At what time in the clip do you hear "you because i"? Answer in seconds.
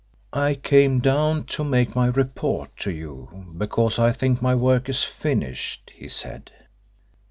2.91-4.11